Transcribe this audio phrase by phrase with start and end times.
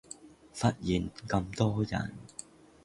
[0.51, 2.15] 忽然咁多人